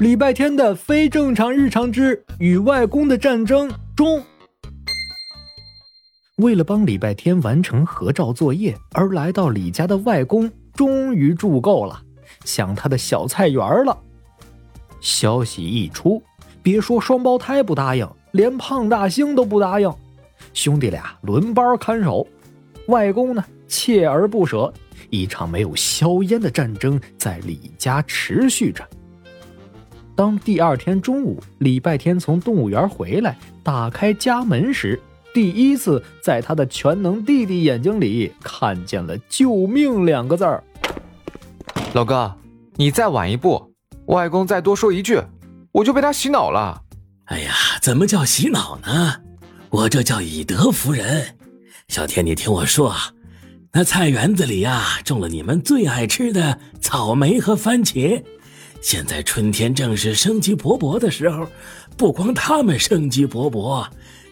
[0.00, 4.20] 礼拜天的非正常日常之与外公的战争中。
[6.38, 12.02] 为了帮礼拜天完成合照作业而来到李家的外公，终于住够了，
[12.44, 13.96] 想他的小菜园了。
[15.00, 16.20] 消息一出，
[16.60, 19.88] 别说双胞胎不答应，连胖大星都不答应。
[20.52, 22.26] 兄弟俩轮班看守，
[22.88, 24.72] 外公呢锲而不舍。
[25.10, 28.84] 一场没有硝烟的战争在李家持续着。
[30.16, 35.00] 当第二天中午，礼拜天从动物园回来，打开家门时。
[35.32, 40.62] 第一次在他的全能弟弟眼睛里看见了“救命”两个字儿。
[41.92, 42.32] 老哥，
[42.76, 43.72] 你再晚一步，
[44.06, 45.20] 外公再多说一句，
[45.72, 46.80] 我就被他洗脑了。
[47.24, 47.52] 哎呀，
[47.82, 49.14] 怎么叫洗脑呢？
[49.70, 51.36] 我这叫以德服人。
[51.88, 53.12] 小天，你听我说啊，
[53.72, 58.22] 那菜园子里呀种了你们最爱吃的草莓和番茄。
[58.84, 61.46] 现在春天正是生机勃勃的时候，
[61.96, 63.82] 不光它们生机勃勃。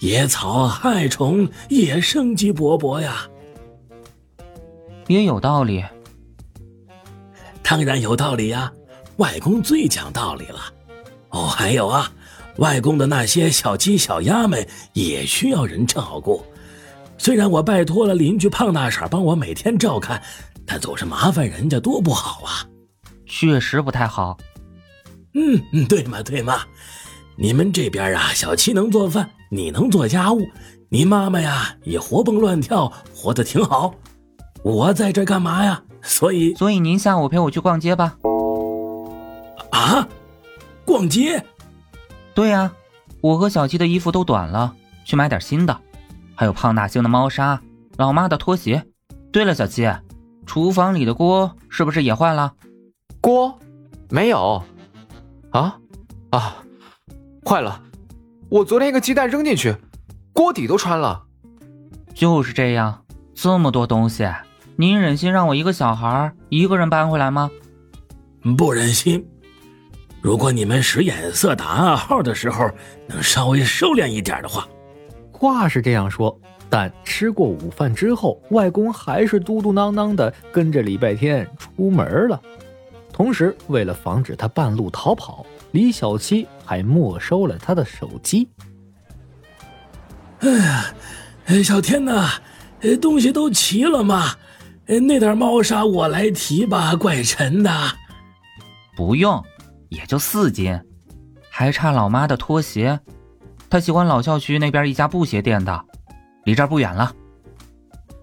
[0.00, 3.28] 野草害虫也生机勃勃呀，
[5.06, 5.84] 也有道理。
[7.62, 8.72] 当然有道理呀，
[9.18, 10.72] 外公最讲道理了。
[11.28, 12.10] 哦，还有啊，
[12.56, 16.42] 外公的那些小鸡小鸭们也需要人照顾。
[17.18, 20.22] 虽然我拜托了邻居胖大婶帮我每天照看，
[20.64, 22.66] 但总是麻烦人家，多不好啊。
[23.28, 24.36] 确实不太好。
[25.34, 26.62] 嗯嗯，对嘛对嘛。
[27.36, 30.48] 你们这边啊，小七能做饭，你能做家务，
[30.88, 33.94] 你妈妈呀也活蹦乱跳，活得挺好。
[34.64, 35.80] 我在这干嘛呀？
[36.02, 38.16] 所以，所以您下午陪我去逛街吧。
[39.70, 40.08] 啊，
[40.84, 41.44] 逛街？
[42.34, 42.72] 对呀，
[43.20, 45.78] 我和小七的衣服都短了，去买点新的。
[46.34, 47.60] 还有胖大星的猫砂，
[47.96, 48.84] 老妈的拖鞋。
[49.30, 49.88] 对了，小七，
[50.46, 52.52] 厨房里的锅是不是也坏了？
[53.28, 53.58] 锅？
[54.08, 54.64] 没有。
[55.50, 55.76] 啊？
[56.30, 56.56] 啊？
[57.44, 57.78] 坏了！
[58.48, 59.76] 我昨天一个鸡蛋扔进去，
[60.32, 61.24] 锅底都穿了。
[62.14, 63.04] 就是这样，
[63.34, 64.26] 这么多东西，
[64.76, 67.50] 您忍心让我一个小孩一个人搬回来吗？
[68.56, 69.28] 不忍心。
[70.22, 72.70] 如果你们使眼色、打暗号的时候
[73.08, 74.66] 能稍微收敛一点的话，
[75.30, 76.34] 话是这样说，
[76.70, 82.40] 但吃过午饭之后，外公还是嘟嘟囔囔的跟着礼拜天出门了。
[83.18, 85.44] 同时，为了防止他半路逃跑。
[85.72, 88.48] 李小七还没收了他的手机。
[90.38, 90.94] 哎呀，
[91.64, 92.30] 小天呐，
[93.02, 94.36] 东西都齐了吗？
[94.86, 97.70] 那点猫砂我来提吧，怪沉的。
[98.96, 99.44] 不用，
[99.88, 100.80] 也就四斤，
[101.50, 103.00] 还差老妈的拖鞋。
[103.68, 105.84] 她喜欢老校区那边一家布鞋店的，
[106.44, 107.12] 离这儿不远了。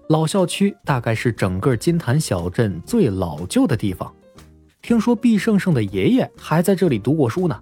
[0.08, 4.10] 老校区大概是整个金坛小镇最老旧的地方。
[4.86, 7.60] 听说毕胜胜的爷爷还在这里读过书呢。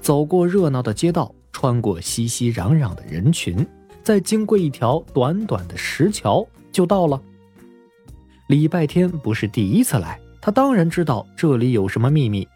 [0.00, 3.66] 走过热闹的街道，穿过熙熙攘攘的人群，
[4.04, 7.20] 再经过一条短短的石桥，就到了。
[8.46, 12.46] 礼拜天不是第一次来，他当然知道这里有什么秘密。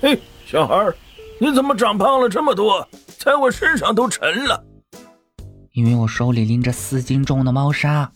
[0.00, 0.92] 嘿，小孩，
[1.40, 2.84] 你怎么长胖了这么多？
[3.20, 4.64] 在我身上都沉了。
[5.74, 8.10] 因为我手里拎着四斤重的猫砂。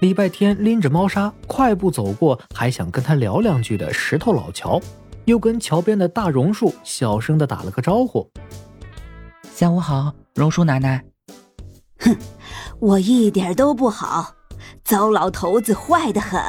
[0.00, 4.80] 礼拜天拎着猫砂，快步走过还想跟他聊两句的石头老乔，
[5.24, 8.30] 又跟桥边的大榕树小声的打了个招呼
[9.52, 11.04] ：“下午好，榕树奶奶。
[11.98, 12.16] ”“哼，
[12.78, 14.34] 我一点都不好，
[14.84, 16.40] 糟老头子坏的很，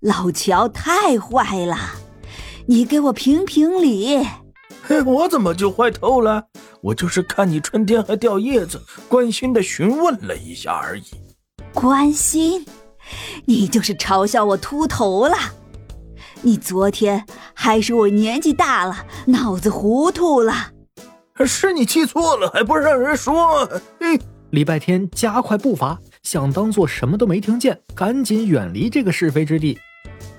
[0.00, 1.76] 老乔太坏了，
[2.66, 4.26] 你给我评评理。
[4.82, 6.44] ”“嘿，我怎么就坏透了？
[6.80, 11.04] 我就是看你春天还掉叶子，关心的询问了一下而已。”
[11.82, 12.64] 关心，
[13.44, 15.36] 你就是嘲笑我秃头了。
[16.42, 20.70] 你昨天还说我年纪大了，脑子糊涂了。
[21.44, 23.68] 是你记错了，还不让人说。
[23.98, 29.76] 嗯，礼拜天加快步伐，想当做什么都没听见，赶紧远离这个是非之地。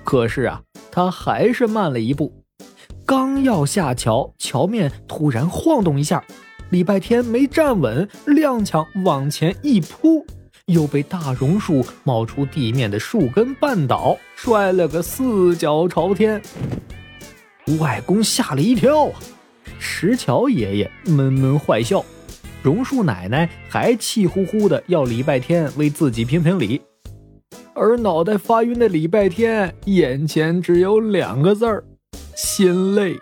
[0.02, 2.32] 可是啊，他还是慢了一步。
[3.04, 6.24] 刚要下桥，桥面突然晃动一下，
[6.70, 10.24] 礼拜天没站稳，踉跄往前一扑。
[10.66, 16.40] 又被大榕树冒出地面的树根绊倒，摔了个四脚朝天。
[17.78, 19.12] 外公吓了一跳啊！
[19.78, 22.02] 石桥爷爷闷闷坏笑，
[22.62, 26.80] 榕树奶奶还气呼呼的要礼拜天为自己评评理，
[27.74, 31.84] 而脑袋发晕的礼拜天眼前只有两个字儿：
[32.34, 33.18] 心累。